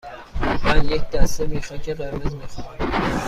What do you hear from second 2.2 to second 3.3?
می خواهم.